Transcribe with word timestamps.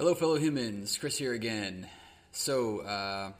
Hello, 0.00 0.14
fellow 0.14 0.36
humans. 0.36 0.96
Chris 0.96 1.18
here 1.18 1.34
again. 1.34 1.86
So 2.32 2.80
uh, 2.80 3.32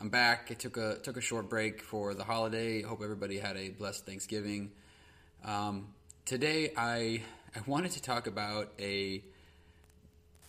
I'm 0.00 0.08
back. 0.08 0.46
I 0.50 0.54
took 0.54 0.76
a 0.76 0.98
took 1.02 1.16
a 1.16 1.20
short 1.20 1.50
break 1.50 1.82
for 1.82 2.14
the 2.14 2.22
holiday. 2.22 2.82
Hope 2.82 3.02
everybody 3.02 3.40
had 3.40 3.56
a 3.56 3.70
blessed 3.70 4.06
Thanksgiving. 4.06 4.70
Um, 5.44 5.88
today, 6.24 6.72
I 6.76 7.22
I 7.56 7.60
wanted 7.66 7.90
to 7.90 8.02
talk 8.02 8.28
about 8.28 8.72
a 8.78 9.20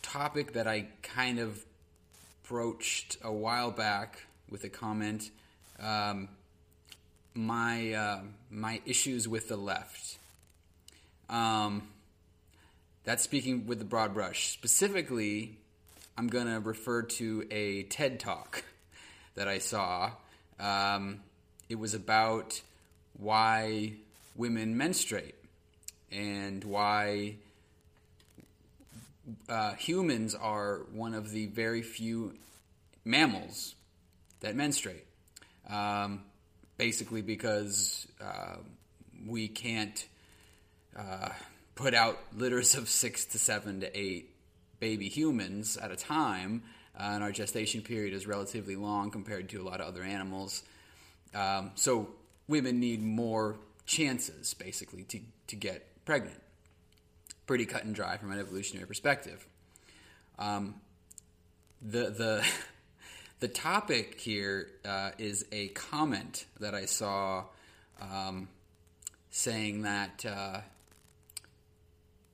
topic 0.04 0.54
that 0.54 0.68
I 0.68 0.90
kind 1.02 1.40
of 1.40 1.66
broached 2.48 3.18
a 3.24 3.34
while 3.34 3.72
back 3.72 4.28
with 4.52 4.64
a 4.64 4.70
comment. 4.70 5.32
Um, 5.80 6.30
my 7.34 7.94
uh, 7.94 8.20
my 8.52 8.80
issues 8.86 9.28
with 9.28 9.48
the 9.48 9.58
left. 9.58 10.20
Um, 11.32 11.90
that's 13.08 13.24
speaking 13.24 13.68
with 13.68 13.80
the 13.80 13.86
broad 13.86 14.14
brush. 14.14 14.52
Specifically, 14.52 15.56
I'm 16.18 16.28
going 16.28 16.48
to 16.48 16.60
refer 16.60 17.04
to 17.04 17.48
a 17.50 17.84
TED 17.84 18.20
talk 18.20 18.66
that 19.36 19.48
I 19.48 19.60
saw. 19.60 20.12
Um, 20.60 21.22
it 21.70 21.76
was 21.80 21.94
about 21.94 22.60
why 23.18 23.94
women 24.36 24.76
menstruate 24.76 25.36
and 26.12 26.62
why 26.66 27.36
uh, 29.48 29.72
humans 29.76 30.36
are 30.36 30.82
one 30.92 31.14
of 31.14 31.32
the 31.32 31.46
very 31.46 31.84
few 31.84 32.34
mammals 33.06 33.76
that 34.42 34.54
menstruate. 34.54 35.06
Um, 35.70 36.24
basically, 36.76 37.22
because 37.22 38.06
uh, 38.20 38.58
we 39.26 39.48
can't 39.48 40.06
uh, 41.00 41.30
put 41.78 41.94
out 41.94 42.18
litters 42.36 42.76
of 42.76 42.90
six 42.90 43.26
to 43.26 43.40
seven 43.40 43.82
to 43.82 43.98
eight 43.98 44.32
baby 44.80 45.08
humans 45.08 45.78
at 45.78 45.92
a 45.92 45.96
time, 45.96 46.64
uh, 47.00 47.12
and 47.14 47.24
our 47.24 47.32
gestation 47.32 47.82
period 47.82 48.14
is 48.14 48.28
relatively 48.28 48.76
long 48.76 49.12
compared 49.12 49.48
to 49.50 49.62
a 49.62 49.64
lot 49.64 49.80
of 49.80 49.88
other 49.88 50.04
animals. 50.04 50.64
Um, 51.34 51.72
so 51.76 52.10
women 52.48 52.80
need 52.80 53.02
more 53.02 53.58
chances, 53.86 54.56
basically, 54.56 55.04
to, 55.04 55.20
to 55.48 55.56
get 55.56 56.04
pregnant. 56.04 56.42
Pretty 57.46 57.66
cut 57.66 57.86
and 57.86 57.94
dry 57.94 58.18
from 58.18 58.32
an 58.32 58.40
evolutionary 58.40 58.88
perspective. 58.88 59.48
Um, 60.40 60.76
the 61.82 62.10
the 62.10 62.48
the 63.40 63.48
topic 63.48 64.20
here 64.20 64.70
uh, 64.84 65.12
is 65.18 65.46
a 65.52 65.68
comment 65.70 66.46
that 66.60 66.74
I 66.74 66.86
saw 66.86 67.46
um, 68.02 68.50
saying 69.30 69.84
that 69.84 70.26
uh, 70.26 70.62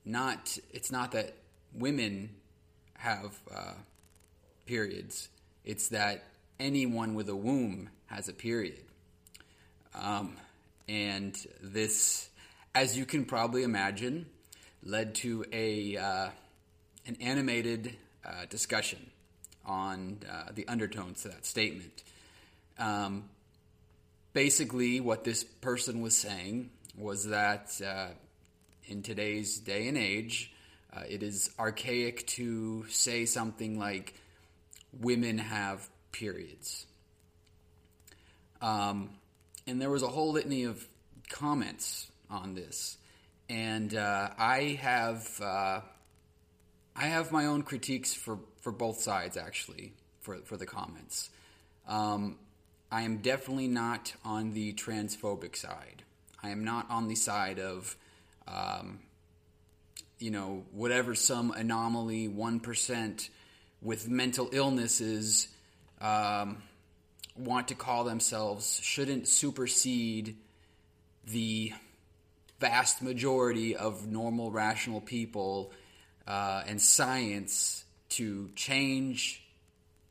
not 0.05 0.57
it's 0.71 0.91
not 0.91 1.11
that 1.11 1.35
women 1.73 2.29
have 2.97 3.39
uh, 3.53 3.73
periods; 4.65 5.29
it's 5.65 5.89
that 5.89 6.23
anyone 6.59 7.13
with 7.13 7.29
a 7.29 7.35
womb 7.35 7.89
has 8.07 8.29
a 8.29 8.33
period. 8.33 8.79
Um, 9.95 10.37
and 10.87 11.37
this, 11.61 12.29
as 12.75 12.97
you 12.97 13.05
can 13.05 13.25
probably 13.25 13.63
imagine, 13.63 14.25
led 14.83 15.15
to 15.15 15.45
a 15.51 15.97
uh, 15.97 16.29
an 17.05 17.17
animated 17.21 17.95
uh, 18.25 18.45
discussion 18.49 19.09
on 19.65 20.19
uh, 20.29 20.51
the 20.53 20.67
undertones 20.67 21.21
to 21.23 21.29
that 21.29 21.45
statement. 21.45 22.03
Um, 22.77 23.29
basically, 24.33 24.99
what 24.99 25.23
this 25.23 25.43
person 25.43 26.01
was 26.01 26.17
saying 26.17 26.69
was 26.97 27.27
that 27.27 27.79
uh, 27.85 28.07
in 28.93 29.01
today's 29.01 29.57
day 29.57 29.87
and 29.87 29.97
age, 29.97 30.53
uh, 30.95 31.01
it 31.09 31.23
is 31.23 31.49
archaic 31.57 32.27
to 32.27 32.85
say 32.89 33.25
something 33.25 33.79
like 33.79 34.13
women 35.01 35.39
have 35.39 35.89
periods. 36.11 36.85
Um, 38.61 39.09
and 39.65 39.81
there 39.81 39.89
was 39.89 40.03
a 40.03 40.07
whole 40.07 40.31
litany 40.31 40.65
of 40.65 40.87
comments 41.27 42.11
on 42.29 42.53
this. 42.53 42.97
And 43.49 43.95
uh, 43.95 44.29
I 44.37 44.77
have 44.79 45.41
uh, 45.41 45.81
I 46.95 47.05
have 47.07 47.31
my 47.31 47.47
own 47.47 47.63
critiques 47.63 48.13
for, 48.13 48.37
for 48.61 48.71
both 48.71 49.01
sides 49.01 49.37
actually 49.37 49.93
for 50.21 50.37
for 50.45 50.55
the 50.55 50.67
comments. 50.67 51.31
Um, 51.87 52.37
I 52.91 53.01
am 53.01 53.17
definitely 53.17 53.67
not 53.67 54.13
on 54.23 54.53
the 54.53 54.73
transphobic 54.73 55.55
side. 55.55 56.03
I 56.43 56.49
am 56.51 56.63
not 56.63 56.89
on 56.91 57.07
the 57.07 57.15
side 57.15 57.59
of 57.59 57.97
um, 58.47 58.99
you 60.19 60.31
know 60.31 60.63
whatever 60.71 61.15
some 61.15 61.51
anomaly 61.51 62.27
one 62.27 62.59
percent 62.59 63.29
with 63.81 64.07
mental 64.07 64.49
illnesses 64.51 65.47
um, 66.01 66.61
want 67.35 67.69
to 67.69 67.75
call 67.75 68.03
themselves 68.03 68.79
shouldn't 68.83 69.27
supersede 69.27 70.37
the 71.25 71.73
vast 72.59 73.01
majority 73.01 73.75
of 73.75 74.07
normal 74.07 74.51
rational 74.51 75.01
people 75.01 75.73
uh, 76.27 76.63
and 76.67 76.81
science 76.81 77.83
to 78.09 78.49
change 78.55 79.43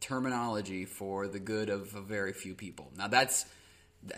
terminology 0.00 0.84
for 0.84 1.28
the 1.28 1.38
good 1.38 1.70
of 1.70 1.94
a 1.94 2.00
very 2.00 2.32
few 2.32 2.54
people. 2.54 2.90
Now 2.96 3.08
that's 3.08 3.46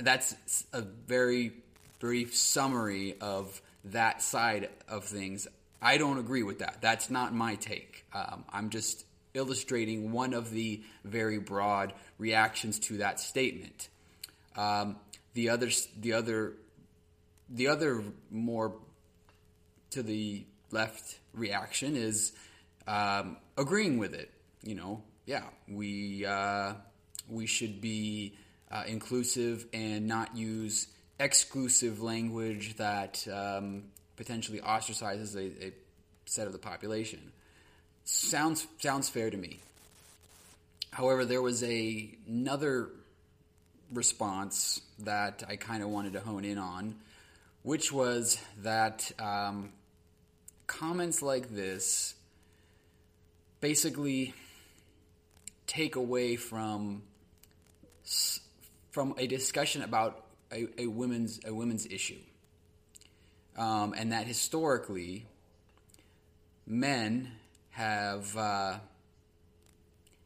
that's 0.00 0.34
a 0.72 0.80
very 0.80 1.52
brief 2.00 2.34
summary 2.34 3.16
of 3.20 3.60
that 3.84 4.22
side 4.22 4.70
of 4.88 5.04
things. 5.04 5.46
I 5.80 5.98
don't 5.98 6.18
agree 6.18 6.42
with 6.42 6.60
that. 6.60 6.78
That's 6.80 7.10
not 7.10 7.34
my 7.34 7.56
take. 7.56 8.06
Um, 8.14 8.44
I'm 8.52 8.70
just 8.70 9.04
illustrating 9.34 10.12
one 10.12 10.32
of 10.32 10.50
the 10.50 10.82
very 11.04 11.38
broad 11.38 11.92
reactions 12.18 12.78
to 12.78 12.98
that 12.98 13.20
statement. 13.20 13.88
Um, 14.56 14.96
the 15.34 15.50
other, 15.50 15.70
the 16.00 16.12
other, 16.12 16.54
the 17.50 17.68
other 17.68 18.02
more 18.30 18.76
to 19.90 20.02
the 20.02 20.44
left 20.70 21.18
reaction 21.32 21.96
is 21.96 22.32
um, 22.86 23.36
agreeing 23.56 23.98
with 23.98 24.14
it. 24.14 24.30
You 24.62 24.76
know, 24.76 25.02
yeah, 25.26 25.44
we 25.68 26.24
uh, 26.24 26.74
we 27.28 27.46
should 27.46 27.80
be 27.80 28.34
uh, 28.70 28.84
inclusive 28.86 29.66
and 29.72 30.06
not 30.06 30.36
use 30.36 30.88
exclusive 31.18 32.02
language 32.02 32.76
that 32.76 33.26
um, 33.32 33.84
potentially 34.16 34.60
ostracizes 34.60 35.36
a, 35.36 35.66
a, 35.66 35.72
set 36.26 36.46
of 36.46 36.52
the 36.52 36.58
population. 36.58 37.20
Sounds 38.04 38.66
sounds 38.78 39.08
fair 39.08 39.30
to 39.30 39.36
me. 39.36 39.60
However, 40.90 41.24
there 41.24 41.42
was 41.42 41.62
a 41.62 42.10
another 42.26 42.90
response 43.92 44.80
that 45.00 45.42
I 45.48 45.56
kind 45.56 45.82
of 45.82 45.88
wanted 45.88 46.14
to 46.14 46.20
hone 46.20 46.44
in 46.44 46.58
on, 46.58 46.96
which 47.62 47.92
was 47.92 48.38
that 48.62 49.10
um, 49.18 49.70
comments 50.66 51.22
like 51.22 51.50
this 51.50 52.14
basically 53.60 54.34
take 55.66 55.96
away 55.96 56.36
from 56.36 57.02
from 58.90 59.14
a 59.18 59.26
discussion 59.26 59.82
about 59.82 60.24
a, 60.54 60.68
a 60.78 60.86
women's 60.86 61.40
a 61.44 61.52
women's 61.52 61.86
issue, 61.86 62.20
um, 63.56 63.94
and 63.96 64.12
that 64.12 64.26
historically 64.26 65.26
men 66.66 67.32
have 67.70 68.36
uh, 68.36 68.78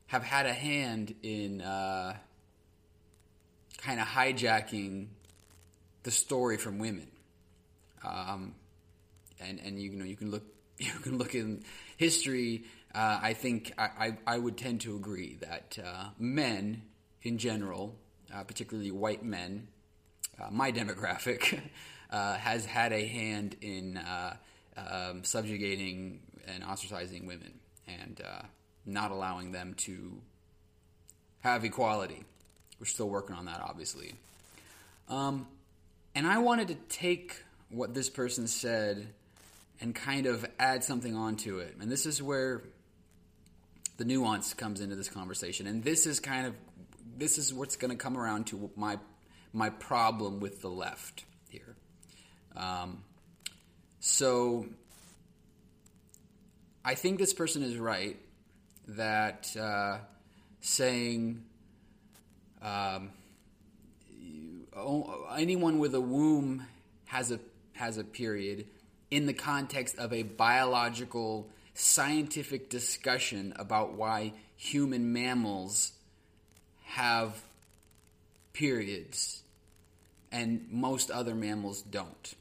have 0.07 0.23
had 0.23 0.47
a 0.47 0.53
hand 0.53 1.15
in 1.23 1.63
uh, 1.63 2.15
kind 3.79 4.01
of 4.01 4.07
hijacking 4.07 5.07
the 6.03 6.11
story 6.11 6.57
from 6.57 6.79
women. 6.79 7.09
Um, 8.05 8.55
and 9.41 9.61
and 9.61 9.81
you 9.81 9.91
know 9.91 10.05
you 10.05 10.17
can 10.17 10.31
look 10.31 10.45
you 10.79 10.93
can 11.03 11.19
look 11.19 11.35
in 11.35 11.65
history. 11.97 12.65
Uh, 12.95 13.21
I 13.23 13.35
think 13.35 13.73
I, 13.77 13.85
I, 13.99 14.19
I 14.27 14.39
would 14.39 14.57
tend 14.57 14.81
to 14.83 14.97
agree 14.97 15.37
that 15.41 15.79
uh, 15.85 16.09
men 16.19 16.83
in 17.23 17.37
general, 17.37 17.95
uh, 18.35 18.45
particularly 18.45 18.91
white 18.91 19.23
men, 19.23 19.69
uh, 20.41 20.49
my 20.51 20.73
demographic, 20.73 21.61
uh, 22.11 22.35
has 22.37 22.65
had 22.65 22.93
a 22.93 23.07
hand 23.07 23.57
in 23.61 23.97
uh, 23.97 24.37
um, 24.77 25.25
subjugating 25.25 26.21
and 26.47 26.63
ostracizing 26.63 27.27
women 27.27 27.53
and 27.87 28.21
not 28.87 29.11
allowing 29.11 29.53
them 29.53 29.75
to 29.75 30.21
have 31.41 31.65
equality. 31.65 32.25
We're 32.81 32.87
still 32.87 33.09
working 33.09 33.37
on 33.37 33.47
that, 33.47 33.61
obviously. 33.61 34.15
Um, 35.09 35.47
and 36.15 36.27
I 36.27 36.39
wanted 36.39 36.69
to 36.69 36.75
take 36.89 37.45
what 37.71 37.95
this 37.95 38.09
person 38.09 38.47
said 38.47 39.09
and 39.81 39.95
kind 39.95 40.27
of 40.27 40.47
add 40.59 40.85
something 40.85 41.15
onto 41.15 41.59
it. 41.59 41.77
And 41.81 41.91
this 41.91 42.07
is 42.07 42.23
where 42.23 42.63
the 43.97 44.05
nuance 44.05 44.55
comes 44.55 44.81
into 44.81 44.97
this 44.97 45.09
conversation. 45.09 45.67
And 45.67 45.83
this 45.83 46.07
is 46.07 46.21
kind 46.21 46.47
of 46.47 46.55
this 47.17 47.37
is 47.37 47.53
what's 47.53 47.77
going 47.77 47.91
to 47.91 47.97
come 47.97 48.17
around 48.17 48.47
to 48.49 48.71
my 48.77 48.99
my 49.53 49.71
problem 49.71 50.41
with 50.41 50.61
the 50.61 50.69
left 50.69 51.25
here. 51.49 51.77
Um, 52.57 53.03
so 54.01 54.67
I 56.85 56.95
think 56.95 57.19
this 57.19 57.35
person 57.35 57.63
is 57.63 57.77
right 57.77 58.17
that 58.89 59.55
uh, 59.57 59.99
saying 60.61 61.45
um, 62.63 63.11
anyone 65.37 65.79
with 65.79 65.95
a 65.95 66.01
womb 66.01 66.67
has 67.07 67.31
a 67.31 67.41
has 67.73 67.99
a 67.99 68.05
period 68.05 68.67
in 69.11 69.27
the 69.27 69.33
context 69.33 69.99
of 69.99 70.13
a 70.13 70.23
biological 70.23 71.49
scientific 71.75 72.69
discussion 72.69 73.53
about 73.57 73.95
why 73.95 74.33
human 74.57 75.13
mammals 75.13 75.93
have 76.85 77.41
periods 78.59 79.45
and 80.33 80.67
most 80.69 81.13
other 81.13 81.35
mammals 81.35 81.81
don't. 81.81 82.35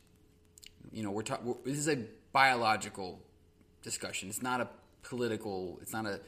You 0.91 1.03
know, 1.03 1.11
we're 1.11 1.21
talking. 1.21 1.55
This 1.63 1.77
is 1.77 1.87
a 1.87 1.99
biological 2.33 3.19
discussion. 3.83 4.29
It's 4.29 4.41
not 4.41 4.59
a 4.59 4.67
political. 5.03 5.77
It's 5.81 5.93
not 5.93 6.07
a, 6.07 6.19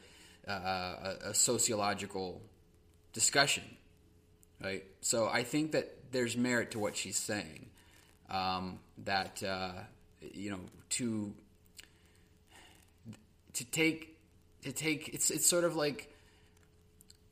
uh, 0.48 1.16
a, 1.24 1.30
a 1.30 1.34
sociological 1.34 2.40
discussion, 3.14 3.64
right? 4.64 4.84
So 5.02 5.28
I 5.28 5.44
think 5.44 5.72
that 5.72 6.12
there's 6.12 6.38
merit 6.38 6.72
to 6.72 6.80
what 6.80 6.96
she's 6.96 7.18
saying. 7.18 7.66
Um, 8.30 8.78
that 9.06 9.42
uh, 9.42 9.72
you 10.22 10.52
know 10.52 10.60
to 10.90 11.34
to 13.54 13.66
take 13.66 14.20
to 14.62 14.72
take 14.72 15.10
it's 15.10 15.32
it's 15.32 15.48
sort 15.48 15.64
of 15.64 15.76
like 15.76 16.14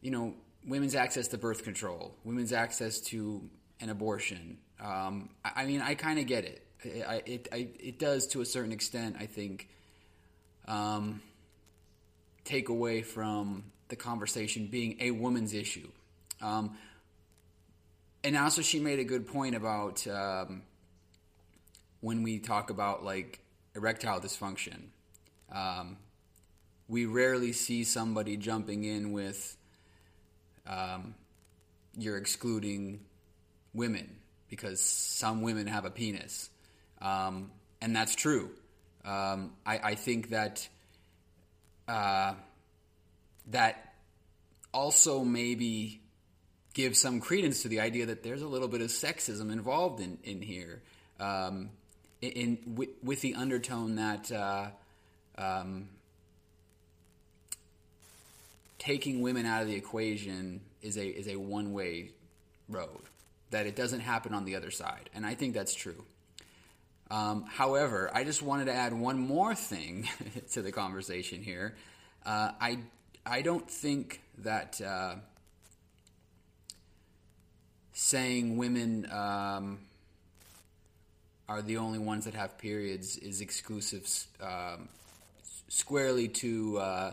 you 0.01 0.09
know 0.09 0.33
women's 0.67 0.95
access 0.95 1.29
to 1.29 1.37
birth 1.37 1.63
control, 1.63 2.13
women's 2.23 2.51
access 2.51 2.99
to 2.99 3.49
an 3.79 3.89
abortion. 3.89 4.57
Um, 4.79 5.29
I, 5.43 5.63
I, 5.63 5.65
mean, 5.65 5.81
I 5.81 5.95
kind 5.95 6.19
of 6.19 6.27
get 6.27 6.45
it. 6.45 6.63
I, 7.07 7.23
it 7.25 7.47
I, 7.51 7.67
it 7.79 7.97
does 7.97 8.27
to 8.27 8.41
a 8.41 8.45
certain 8.45 8.71
extent. 8.71 9.15
I 9.19 9.25
think 9.25 9.69
um, 10.67 11.21
take 12.43 12.69
away 12.69 13.01
from 13.01 13.63
the 13.87 13.95
conversation 13.95 14.67
being 14.67 14.97
a 14.99 15.11
woman's 15.11 15.53
issue. 15.53 15.87
Um, 16.41 16.77
and 18.23 18.37
also, 18.37 18.61
she 18.61 18.79
made 18.79 18.99
a 18.99 19.03
good 19.03 19.27
point 19.27 19.55
about 19.55 20.05
um, 20.07 20.63
when 22.01 22.23
we 22.23 22.39
talk 22.39 22.69
about 22.69 23.03
like 23.03 23.39
erectile 23.75 24.19
dysfunction. 24.19 24.89
Um, 25.51 25.97
we 26.89 27.05
rarely 27.05 27.53
see 27.53 27.83
somebody 27.83 28.37
jumping 28.37 28.83
in 28.83 29.11
with 29.11 29.57
um, 30.67 31.15
you're 31.97 32.17
excluding 32.17 32.99
women 33.73 34.15
because 34.49 34.81
some 34.81 35.41
women 35.41 35.67
have 35.67 35.85
a 35.85 35.89
penis, 35.89 36.49
um, 37.01 37.51
and 37.81 37.95
that's 37.95 38.15
true. 38.15 38.49
Um, 39.05 39.53
I, 39.65 39.79
I, 39.79 39.95
think 39.95 40.31
that 40.31 40.67
uh, 41.87 42.33
that 43.51 43.93
also 44.73 45.23
maybe 45.23 46.01
gives 46.73 46.99
some 46.99 47.21
credence 47.21 47.61
to 47.61 47.69
the 47.69 47.79
idea 47.79 48.07
that 48.07 48.23
there's 48.23 48.41
a 48.41 48.47
little 48.47 48.67
bit 48.67 48.81
of 48.81 48.87
sexism 48.87 49.51
involved 49.51 50.01
in 50.01 50.17
in 50.23 50.41
here, 50.41 50.81
um, 51.19 51.69
in, 52.21 52.31
in 52.31 52.75
with, 52.75 52.89
with, 53.01 53.21
the 53.21 53.35
undertone 53.35 53.95
that. 53.95 54.31
Uh, 54.31 54.67
um, 55.37 55.89
taking 58.79 59.21
women 59.21 59.45
out 59.45 59.61
of 59.61 59.67
the 59.67 59.75
equation 59.75 60.61
is 60.81 60.97
a 60.97 61.07
is 61.07 61.27
a 61.27 61.35
one 61.35 61.73
way 61.73 62.11
road. 62.69 63.01
That 63.51 63.65
it 63.65 63.75
doesn't 63.77 64.01
happen 64.01 64.33
on 64.33 64.43
the 64.43 64.55
other 64.55 64.71
side, 64.71 65.09
and 65.13 65.25
I 65.25 65.35
think 65.35 65.53
that's 65.53 65.73
true. 65.73 66.03
Um, 67.09 67.45
however, 67.47 68.11
I 68.13 68.25
just 68.25 68.41
wanted 68.41 68.65
to 68.65 68.73
add 68.73 68.93
one 68.93 69.17
more 69.17 69.55
thing 69.55 70.09
to 70.51 70.61
the 70.61 70.71
conversation 70.71 71.41
here. 71.41 71.75
Uh, 72.25 72.51
I 72.59 72.79
I 73.25 73.41
don't 73.41 73.69
think 73.69 74.21
that 74.39 74.81
uh, 74.81 75.15
saying 77.93 78.57
women 78.57 79.09
um, 79.11 79.79
are 81.49 81.61
the 81.61 81.77
only 81.77 81.99
ones 81.99 82.25
that 82.25 82.33
have 82.33 82.57
periods 82.57 83.17
is 83.17 83.41
exclusive 83.41 84.07
um, 84.41 84.89
squarely 85.69 86.27
to 86.27 86.77
uh, 86.77 87.11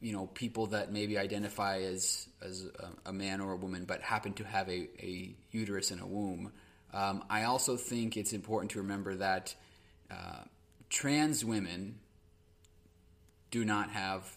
you 0.00 0.12
know 0.12 0.26
people 0.26 0.66
that 0.66 0.92
maybe 0.92 1.18
identify 1.18 1.78
as 1.78 2.28
as 2.42 2.66
a, 2.78 3.10
a, 3.10 3.12
man 3.12 3.40
or 3.40 3.52
a 3.52 3.56
woman 3.56 3.84
but 3.84 4.02
happen 4.02 4.32
to 4.34 4.44
have 4.44 4.68
a, 4.68 4.88
a 5.00 5.34
uterus 5.50 5.90
and 5.90 6.00
a 6.00 6.06
womb. 6.06 6.52
Um, 6.92 7.24
I 7.28 7.44
also 7.44 7.76
think 7.76 8.16
it's 8.16 8.32
important 8.32 8.72
to 8.72 8.78
remember 8.78 9.16
that 9.16 9.54
uh, 10.10 10.44
trans 10.88 11.44
women 11.44 11.98
do 13.50 13.64
not 13.64 13.90
have 13.90 14.36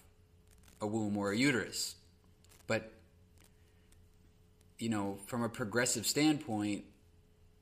a 0.81 0.87
womb 0.87 1.17
or 1.17 1.31
a 1.31 1.37
uterus, 1.37 1.95
but 2.67 2.91
you 4.77 4.89
know 4.89 5.17
from 5.27 5.43
a 5.43 5.49
progressive 5.49 6.07
standpoint, 6.07 6.85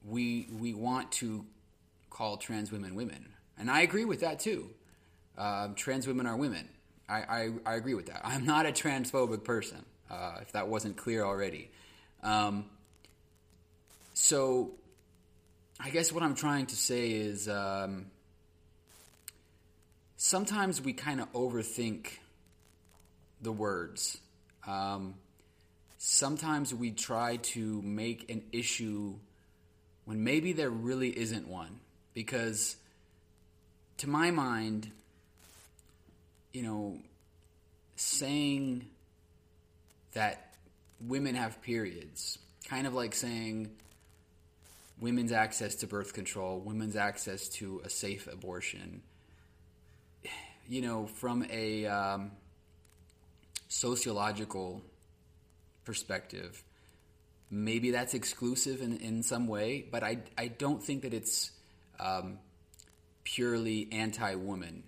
we 0.05 0.47
we 0.59 0.73
want 0.73 1.11
to 1.13 1.45
call 2.11 2.37
trans 2.37 2.71
women 2.71 2.93
women, 2.93 3.33
and 3.57 3.71
I 3.71 3.81
agree 3.81 4.05
with 4.05 4.19
that 4.21 4.39
too. 4.39 4.69
Uh, 5.35 5.69
trans 5.75 6.07
women 6.07 6.25
are 6.25 6.35
women 6.35 6.67
I, 7.09 7.15
I, 7.15 7.49
I, 7.65 7.75
agree 7.75 7.93
with 7.93 8.07
that. 8.07 8.21
I'm 8.23 8.45
not 8.45 8.65
a 8.65 8.71
transphobic 8.71 9.43
person, 9.43 9.85
uh, 10.09 10.39
if 10.41 10.51
that 10.51 10.67
wasn't 10.67 10.97
clear 10.97 11.23
already. 11.23 11.69
Um, 12.21 12.65
so, 14.13 14.71
I 15.79 15.89
guess 15.89 16.11
what 16.11 16.23
I'm 16.23 16.35
trying 16.35 16.65
to 16.67 16.75
say 16.75 17.11
is 17.11 17.47
um, 17.47 18.07
sometimes 20.17 20.81
we 20.81 20.93
kind 20.93 21.21
of 21.21 21.31
overthink 21.33 22.07
the 23.41 23.51
words. 23.51 24.17
Um, 24.65 25.15
sometimes 25.97 26.73
we 26.73 26.91
try 26.91 27.37
to 27.37 27.81
make 27.83 28.29
an 28.29 28.43
issue 28.51 29.15
when 30.05 30.23
maybe 30.23 30.53
there 30.53 30.69
really 30.69 31.17
isn't 31.17 31.47
one. 31.47 31.79
Because, 32.13 32.75
to 33.97 34.09
my 34.09 34.31
mind, 34.31 34.89
you 36.57 36.63
know, 36.63 36.97
saying 37.97 38.83
that 40.13 40.55
women 40.99 41.35
have 41.35 41.61
periods, 41.61 42.39
kind 42.67 42.87
of 42.87 42.95
like 42.95 43.13
saying 43.13 43.69
women's 44.99 45.31
access 45.31 45.75
to 45.75 45.85
birth 45.85 46.13
control, 46.13 46.59
women's 46.59 46.95
access 46.95 47.47
to 47.47 47.79
a 47.85 47.91
safe 47.91 48.25
abortion, 48.25 49.03
you 50.67 50.81
know, 50.81 51.05
from 51.05 51.45
a 51.51 51.85
um, 51.85 52.31
sociological 53.67 54.81
perspective, 55.85 56.63
maybe 57.51 57.91
that's 57.91 58.15
exclusive 58.15 58.81
in, 58.81 58.97
in 58.97 59.21
some 59.21 59.45
way, 59.47 59.85
but 59.91 60.03
I, 60.03 60.17
I 60.35 60.47
don't 60.47 60.81
think 60.81 61.03
that 61.03 61.13
it's 61.13 61.51
um, 61.99 62.39
purely 63.23 63.89
anti 63.91 64.33
woman. 64.33 64.81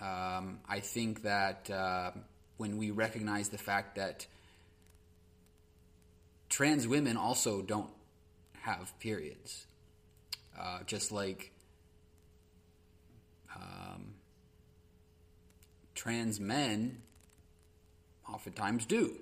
Um, 0.00 0.60
I 0.68 0.80
think 0.80 1.22
that 1.22 1.70
uh, 1.70 2.10
when 2.56 2.76
we 2.76 2.90
recognize 2.90 3.48
the 3.48 3.58
fact 3.58 3.96
that 3.96 4.26
trans 6.48 6.86
women 6.86 7.16
also 7.16 7.62
don't 7.62 7.90
have 8.62 8.98
periods, 8.98 9.66
uh, 10.58 10.80
just 10.86 11.12
like 11.12 11.52
um, 13.54 14.14
trans 15.94 16.40
men 16.40 17.02
oftentimes 18.32 18.86
do. 18.86 19.16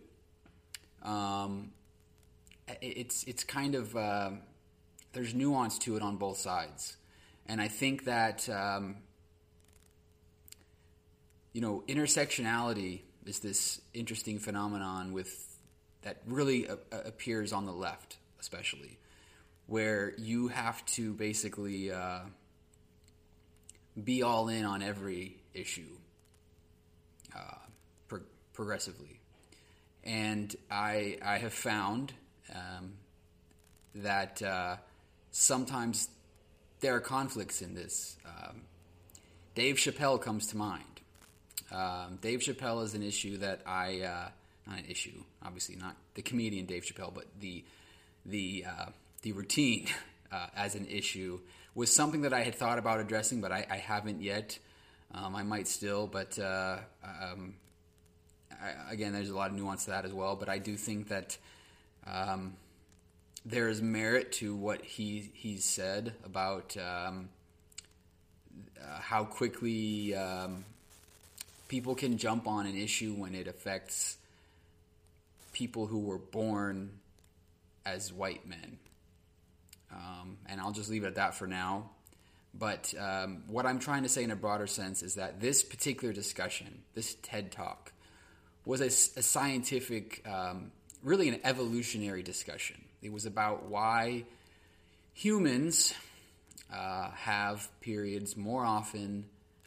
Um, 1.02 1.72
it's 2.80 3.24
it's 3.24 3.44
kind 3.44 3.74
of 3.74 3.96
uh, 3.96 4.30
there's 5.12 5.34
nuance 5.34 5.78
to 5.80 5.96
it 5.96 6.02
on 6.02 6.16
both 6.16 6.38
sides, 6.38 6.96
and 7.46 7.60
I 7.60 7.68
think 7.68 8.04
that 8.04 8.48
um, 8.48 8.96
you 11.52 11.60
know, 11.60 11.84
intersectionality 11.86 13.02
is 13.26 13.40
this 13.40 13.80
interesting 13.94 14.38
phenomenon 14.38 15.12
with 15.12 15.48
that 16.02 16.18
really 16.26 16.66
a, 16.66 16.78
appears 17.04 17.52
on 17.52 17.66
the 17.66 17.72
left, 17.72 18.16
especially, 18.40 18.98
where 19.66 20.14
you 20.18 20.48
have 20.48 20.84
to 20.86 21.12
basically 21.14 21.92
uh, 21.92 22.20
be 24.02 24.22
all 24.22 24.48
in 24.48 24.64
on 24.64 24.82
every 24.82 25.36
issue 25.54 25.96
uh, 27.36 27.54
pro- 28.08 28.20
progressively, 28.52 29.20
and 30.02 30.54
I 30.70 31.18
I 31.22 31.38
have 31.38 31.52
found 31.52 32.12
um, 32.52 32.94
that 33.94 34.42
uh, 34.42 34.76
sometimes 35.30 36.08
there 36.80 36.94
are 36.94 37.00
conflicts 37.00 37.62
in 37.62 37.74
this. 37.74 38.16
Um, 38.26 38.62
Dave 39.54 39.76
Chappelle 39.76 40.20
comes 40.20 40.48
to 40.48 40.56
mind. 40.56 40.91
Um, 41.72 42.18
Dave 42.20 42.40
Chappelle 42.40 42.84
is 42.84 42.94
an 42.94 43.02
issue 43.02 43.38
that 43.38 43.62
I 43.66 44.00
uh, 44.00 44.28
not 44.66 44.78
an 44.78 44.84
issue, 44.88 45.22
obviously 45.44 45.76
not 45.76 45.96
the 46.14 46.22
comedian 46.22 46.66
Dave 46.66 46.84
Chappelle, 46.84 47.12
but 47.14 47.24
the 47.40 47.64
the 48.26 48.66
uh, 48.68 48.86
the 49.22 49.32
routine 49.32 49.86
uh, 50.32 50.46
as 50.54 50.74
an 50.74 50.86
issue 50.86 51.40
was 51.74 51.94
something 51.94 52.22
that 52.22 52.34
I 52.34 52.42
had 52.42 52.54
thought 52.54 52.78
about 52.78 53.00
addressing, 53.00 53.40
but 53.40 53.50
I, 53.50 53.66
I 53.70 53.76
haven't 53.76 54.20
yet. 54.20 54.58
Um, 55.14 55.34
I 55.34 55.42
might 55.42 55.68
still, 55.68 56.06
but 56.06 56.38
uh, 56.38 56.78
um, 57.04 57.54
I, 58.50 58.92
again, 58.92 59.12
there's 59.12 59.30
a 59.30 59.36
lot 59.36 59.50
of 59.50 59.56
nuance 59.56 59.84
to 59.84 59.90
that 59.90 60.04
as 60.04 60.12
well. 60.12 60.36
But 60.36 60.48
I 60.48 60.58
do 60.58 60.76
think 60.76 61.08
that 61.08 61.36
um, 62.06 62.56
there 63.44 63.68
is 63.68 63.82
merit 63.82 64.32
to 64.32 64.54
what 64.54 64.82
he 64.82 65.30
he's 65.34 65.64
said 65.64 66.14
about 66.24 66.76
um, 66.76 67.28
uh, 68.80 69.00
how 69.00 69.24
quickly 69.24 70.14
um, 70.14 70.64
people 71.72 71.94
can 71.94 72.18
jump 72.18 72.46
on 72.46 72.66
an 72.66 72.76
issue 72.76 73.14
when 73.14 73.34
it 73.34 73.48
affects 73.48 74.18
people 75.54 75.86
who 75.86 76.00
were 76.00 76.18
born 76.18 76.90
as 77.86 78.12
white 78.12 78.46
men. 78.46 78.76
Um, 79.90 80.36
and 80.50 80.60
I'll 80.60 80.72
just 80.72 80.90
leave 80.90 81.02
it 81.04 81.06
at 81.06 81.14
that 81.14 81.34
for 81.34 81.46
now. 81.46 81.88
But 82.52 82.92
um, 83.00 83.44
what 83.46 83.64
I'm 83.64 83.78
trying 83.78 84.02
to 84.02 84.10
say 84.10 84.22
in 84.22 84.30
a 84.30 84.36
broader 84.36 84.66
sense 84.66 85.02
is 85.02 85.14
that 85.14 85.40
this 85.40 85.62
particular 85.62 86.12
discussion, 86.12 86.82
this 86.92 87.16
TED 87.22 87.50
Talk, 87.50 87.90
was 88.66 88.82
a, 88.82 89.18
a 89.18 89.22
scientific, 89.22 90.22
um, 90.28 90.72
really 91.02 91.30
an 91.30 91.40
evolutionary 91.42 92.22
discussion. 92.22 92.84
It 93.00 93.14
was 93.14 93.24
about 93.24 93.70
why 93.70 94.24
humans 95.14 95.94
uh, 96.70 97.12
have 97.12 97.66
periods 97.80 98.36
more 98.36 98.62
often 98.62 99.24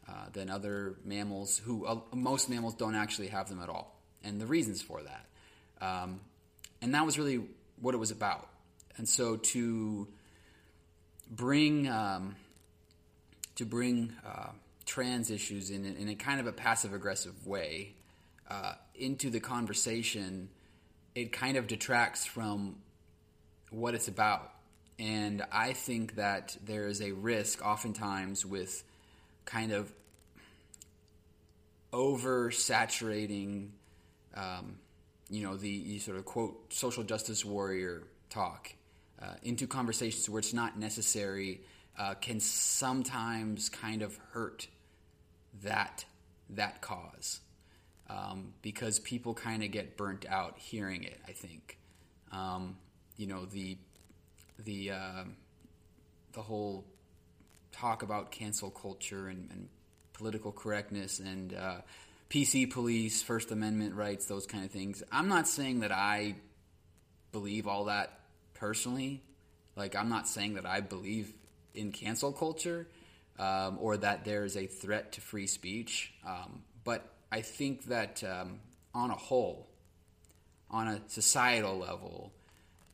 uh, 0.08 0.30
than 0.34 0.50
other 0.50 0.96
mammals, 1.04 1.58
who 1.58 1.86
uh, 1.86 2.00
most 2.14 2.50
mammals 2.50 2.76
don't 2.76 2.96
actually 2.96 3.28
have 3.28 3.50
them 3.50 3.62
at 3.62 3.70
all, 3.70 4.00
and 4.24 4.40
the 4.40 4.46
reasons 4.46 4.82
for 4.82 5.02
that. 5.02 5.26
Um, 5.86 6.22
and 6.82 6.94
that 6.94 7.06
was 7.06 7.18
really 7.18 7.42
what 7.82 7.94
it 7.94 7.98
was 7.98 8.12
about. 8.12 8.48
And 8.98 9.08
so 9.08 9.38
to 9.38 10.08
bring 11.30 11.90
um, 11.90 12.36
to 13.56 13.66
bring 13.66 14.14
uh, 14.26 14.50
trans 14.86 15.32
issues 15.32 15.70
in, 15.70 15.86
in 15.86 16.10
a 16.10 16.16
kind 16.16 16.40
of 16.40 16.48
a 16.48 16.52
passive 16.52 16.94
aggressive 16.94 17.46
way 17.46 17.96
uh, 18.50 18.74
into 18.94 19.30
the 19.30 19.40
conversation, 19.40 20.50
it 21.16 21.32
kind 21.32 21.58
of 21.58 21.68
detracts 21.68 22.26
from 22.26 22.76
what 23.72 23.96
it's 23.96 24.08
about. 24.08 24.52
And 24.98 25.44
I 25.52 25.74
think 25.74 26.16
that 26.16 26.56
there 26.64 26.88
is 26.88 27.02
a 27.02 27.12
risk, 27.12 27.66
oftentimes, 27.66 28.46
with 28.46 28.84
kind 29.46 29.72
of 29.72 29.92
oversaturating, 31.94 33.70
um, 34.36 34.78
you 35.30 35.44
know, 35.44 35.56
the, 35.56 35.84
the, 35.84 36.00
sort 36.00 36.18
of 36.18 36.26
quote 36.26 36.74
social 36.74 37.04
justice 37.04 37.46
warrior 37.46 38.04
talk 38.30 38.74
uh, 39.22 39.36
into 39.44 39.66
conversations 39.66 40.30
where 40.30 40.40
it's 40.40 40.54
not 40.54 40.78
necessary 40.78 41.62
uh, 41.98 42.14
can 42.16 42.40
sometimes 42.40 43.70
kind 43.70 44.02
of 44.02 44.18
hurt 44.32 44.68
that 45.64 46.04
that 46.50 46.82
cause 46.82 47.40
um, 48.10 48.54
because 48.62 49.00
people 49.00 49.34
kind 49.34 49.64
of 49.64 49.72
get 49.72 49.98
burnt 49.98 50.26
out 50.28 50.58
hearing 50.58 51.04
it. 51.04 51.20
I 51.28 51.32
think, 51.32 51.78
um, 52.32 52.78
you 53.18 53.28
know, 53.28 53.46
the 53.46 53.78
the 54.60 54.92
uh, 54.92 55.24
the 56.34 56.42
whole 56.42 56.86
talk 57.76 58.04
about 58.04 58.32
cancel 58.32 58.70
culture 58.70 59.28
and, 59.28 59.50
and 59.52 59.68
political 60.14 60.52
correctness 60.52 61.20
and 61.20 61.54
uh, 61.54 61.78
PC 62.30 62.72
police, 62.72 63.22
First 63.22 63.52
Amendment 63.52 63.96
rights, 63.96 64.26
those 64.26 64.46
kind 64.46 64.66
of 64.66 64.72
things. 64.72 65.04
I'm 65.12 65.28
not 65.28 65.48
saying 65.48 65.82
that 65.82 65.92
I 65.92 66.36
believe 67.32 67.68
all 67.68 67.86
that 67.86 68.20
personally. 68.54 69.22
Like, 69.76 69.96
I'm 69.96 70.10
not 70.10 70.28
saying 70.28 70.56
that 70.56 70.66
I 70.66 70.80
believe 70.80 71.34
in 71.74 71.92
cancel 71.92 72.32
culture 72.32 72.88
um, 73.38 73.78
or 73.82 73.98
that 73.98 74.24
there 74.24 74.46
is 74.46 74.56
a 74.56 74.68
threat 74.68 75.14
to 75.14 75.22
free 75.22 75.48
speech. 75.48 76.14
Um, 76.26 76.62
but 76.84 77.14
I 77.32 77.42
think 77.42 77.86
that 77.86 78.24
um, 78.24 78.60
on 78.94 79.12
a 79.12 79.16
whole, 79.16 79.68
on 80.72 80.88
a 80.88 81.02
societal 81.08 81.78
level, 81.78 82.32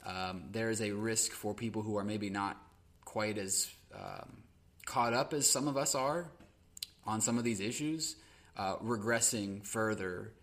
um, 0.06 0.46
there 0.52 0.72
is 0.72 0.82
a 0.82 0.92
risk 0.92 1.32
for 1.32 1.54
people 1.54 1.84
who 1.84 1.98
are 1.98 2.04
maybe 2.04 2.32
not 2.32 2.58
quite 3.06 3.38
as 3.38 3.70
um, 3.94 4.41
caught 4.92 5.14
up 5.14 5.34
as 5.34 5.50
some 5.50 5.70
of 5.70 5.78
us 5.78 5.96
are 5.96 6.28
on 7.06 7.22
some 7.22 7.38
of 7.38 7.46
these 7.46 7.62
issues, 7.62 8.18
uh, 8.58 8.76
regressing 8.78 9.66
further 9.66 10.34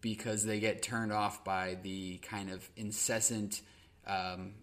because 0.00 0.44
they 0.44 0.58
get 0.58 0.82
turned 0.82 1.12
off 1.12 1.44
by 1.44 1.78
the 1.84 2.18
kind 2.18 2.50
of 2.50 2.68
incessant 2.76 3.60
um, 4.04 4.54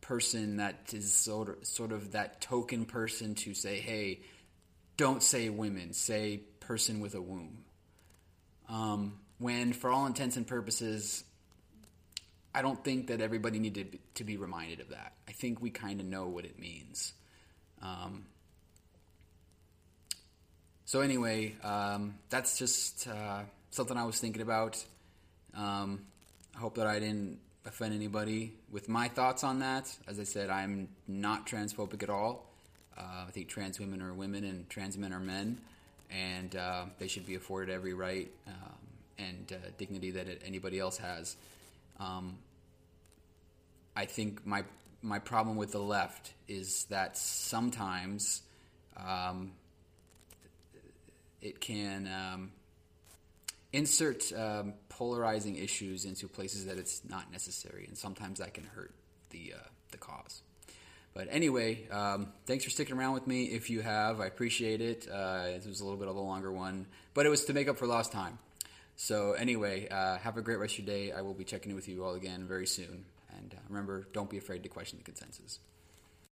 person 0.00 0.58
that 0.58 0.92
is 0.92 1.12
sort 1.12 1.48
of, 1.48 1.66
sort 1.66 1.90
of 1.90 2.12
that 2.12 2.40
token 2.40 2.84
person 2.84 3.34
to 3.34 3.52
say, 3.52 3.80
hey, 3.80 4.20
don't 4.96 5.22
say 5.22 5.48
women, 5.48 5.92
say 5.92 6.40
person 6.60 7.00
with 7.00 7.16
a 7.16 7.20
womb. 7.20 7.64
Um, 8.68 9.18
when, 9.38 9.72
for 9.72 9.90
all 9.90 10.06
intents 10.06 10.36
and 10.36 10.46
purposes, 10.46 11.24
I 12.54 12.62
don't 12.62 12.82
think 12.84 13.08
that 13.08 13.20
everybody 13.20 13.58
needed 13.58 13.98
to 14.14 14.24
be 14.24 14.36
reminded 14.36 14.78
of 14.78 14.90
that. 14.90 15.14
I 15.26 15.32
think 15.32 15.60
we 15.60 15.70
kind 15.70 15.98
of 15.98 16.06
know 16.06 16.28
what 16.28 16.44
it 16.44 16.60
means. 16.60 17.12
Um, 17.82 18.24
so 20.84 21.00
anyway, 21.00 21.54
um, 21.62 22.14
that's 22.30 22.58
just 22.58 23.06
uh, 23.08 23.42
something 23.70 23.96
I 23.96 24.04
was 24.04 24.18
thinking 24.18 24.42
about. 24.42 24.82
Um, 25.54 26.00
I 26.56 26.60
hope 26.60 26.76
that 26.76 26.86
I 26.86 26.98
didn't 26.98 27.38
offend 27.66 27.94
anybody 27.94 28.54
with 28.72 28.88
my 28.88 29.08
thoughts 29.08 29.44
on 29.44 29.60
that. 29.60 29.94
As 30.06 30.18
I 30.18 30.24
said, 30.24 30.50
I'm 30.50 30.88
not 31.06 31.46
transphobic 31.46 32.02
at 32.02 32.10
all. 32.10 32.46
Uh, 32.96 33.26
I 33.28 33.30
think 33.30 33.48
trans 33.48 33.78
women 33.78 34.02
are 34.02 34.12
women 34.12 34.44
and 34.44 34.68
trans 34.70 34.96
men 34.96 35.12
are 35.12 35.20
men, 35.20 35.58
and 36.10 36.56
uh, 36.56 36.86
they 36.98 37.06
should 37.06 37.26
be 37.26 37.34
afforded 37.34 37.72
every 37.72 37.94
right 37.94 38.28
um, 38.46 38.54
and 39.18 39.52
uh, 39.52 39.68
dignity 39.76 40.10
that 40.12 40.26
anybody 40.44 40.78
else 40.78 40.96
has. 40.96 41.36
Um, 42.00 42.38
I 43.94 44.06
think 44.06 44.46
my 44.46 44.64
my 45.02 45.18
problem 45.18 45.56
with 45.56 45.72
the 45.72 45.80
left 45.80 46.32
is 46.48 46.84
that 46.90 47.16
sometimes 47.16 48.42
um, 48.96 49.52
it 51.40 51.60
can 51.60 52.08
um, 52.08 52.52
insert 53.72 54.32
um, 54.32 54.74
polarizing 54.88 55.56
issues 55.56 56.04
into 56.04 56.26
places 56.28 56.66
that 56.66 56.78
it's 56.78 57.02
not 57.08 57.30
necessary, 57.30 57.84
and 57.86 57.96
sometimes 57.96 58.40
that 58.40 58.54
can 58.54 58.64
hurt 58.64 58.92
the 59.30 59.54
uh, 59.56 59.68
the 59.90 59.98
cause. 59.98 60.42
But 61.14 61.28
anyway, 61.30 61.88
um, 61.90 62.28
thanks 62.46 62.64
for 62.64 62.70
sticking 62.70 62.96
around 62.96 63.14
with 63.14 63.26
me. 63.26 63.44
If 63.44 63.70
you 63.70 63.80
have, 63.80 64.20
I 64.20 64.26
appreciate 64.26 64.80
it. 64.80 65.08
Uh, 65.10 65.46
it 65.46 65.66
was 65.66 65.80
a 65.80 65.84
little 65.84 65.98
bit 65.98 66.08
of 66.08 66.16
a 66.16 66.20
longer 66.20 66.52
one, 66.52 66.86
but 67.14 67.26
it 67.26 67.28
was 67.28 67.44
to 67.46 67.52
make 67.52 67.68
up 67.68 67.78
for 67.78 67.86
lost 67.86 68.12
time. 68.12 68.38
So 68.96 69.32
anyway, 69.32 69.88
uh, 69.88 70.18
have 70.18 70.36
a 70.36 70.42
great 70.42 70.58
rest 70.58 70.78
of 70.78 70.86
your 70.86 70.96
day. 70.96 71.12
I 71.12 71.22
will 71.22 71.34
be 71.34 71.44
checking 71.44 71.70
in 71.70 71.76
with 71.76 71.88
you 71.88 72.04
all 72.04 72.14
again 72.14 72.46
very 72.46 72.66
soon. 72.66 73.04
And 73.50 73.58
uh, 73.58 73.62
remember, 73.68 74.08
don't 74.12 74.28
be 74.28 74.38
afraid 74.38 74.62
to 74.64 74.68
question 74.68 74.98
the 74.98 75.04
consensus. 75.04 75.60